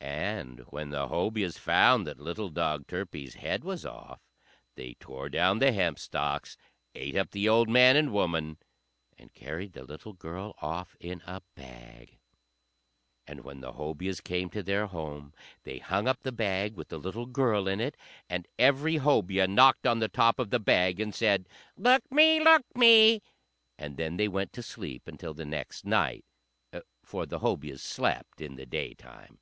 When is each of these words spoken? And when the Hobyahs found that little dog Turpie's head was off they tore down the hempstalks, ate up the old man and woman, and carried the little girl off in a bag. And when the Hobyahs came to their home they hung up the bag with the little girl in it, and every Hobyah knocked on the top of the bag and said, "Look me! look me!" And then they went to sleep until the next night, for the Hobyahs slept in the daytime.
And 0.00 0.60
when 0.70 0.90
the 0.90 1.08
Hobyahs 1.08 1.58
found 1.58 2.06
that 2.06 2.18
little 2.20 2.48
dog 2.48 2.86
Turpie's 2.86 3.34
head 3.34 3.64
was 3.64 3.84
off 3.84 4.20
they 4.74 4.94
tore 4.94 5.28
down 5.28 5.58
the 5.58 5.72
hempstalks, 5.72 6.56
ate 6.94 7.16
up 7.16 7.30
the 7.30 7.48
old 7.48 7.68
man 7.68 7.96
and 7.96 8.12
woman, 8.12 8.58
and 9.16 9.32
carried 9.34 9.72
the 9.72 9.84
little 9.84 10.12
girl 10.12 10.54
off 10.62 10.96
in 11.00 11.22
a 11.26 11.42
bag. 11.54 12.18
And 13.26 13.44
when 13.44 13.60
the 13.60 13.72
Hobyahs 13.72 14.20
came 14.22 14.48
to 14.50 14.62
their 14.62 14.86
home 14.86 15.34
they 15.64 15.78
hung 15.78 16.06
up 16.06 16.22
the 16.22 16.32
bag 16.32 16.74
with 16.74 16.88
the 16.88 16.98
little 16.98 17.26
girl 17.26 17.66
in 17.66 17.80
it, 17.80 17.96
and 18.28 18.46
every 18.58 18.96
Hobyah 18.98 19.48
knocked 19.48 19.86
on 19.86 19.98
the 19.98 20.08
top 20.08 20.38
of 20.38 20.50
the 20.50 20.60
bag 20.60 21.00
and 21.00 21.14
said, 21.14 21.48
"Look 21.76 22.10
me! 22.10 22.40
look 22.40 22.64
me!" 22.76 23.22
And 23.76 23.96
then 23.96 24.16
they 24.16 24.28
went 24.28 24.52
to 24.54 24.62
sleep 24.62 25.06
until 25.06 25.34
the 25.34 25.46
next 25.46 25.84
night, 25.84 26.24
for 27.02 27.26
the 27.26 27.40
Hobyahs 27.40 27.82
slept 27.82 28.40
in 28.40 28.56
the 28.56 28.66
daytime. 28.66 29.38